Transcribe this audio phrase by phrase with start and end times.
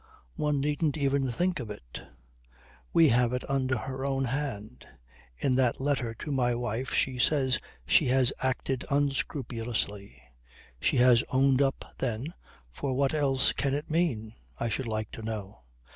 [0.33, 2.01] One needn't even think of it.
[2.91, 4.87] We have it under her own hand.
[5.37, 10.19] In that letter to my wife she says she has acted unscrupulously.
[10.81, 12.33] She has owned up, then,
[12.71, 15.61] for what else can it mean, I should like to know.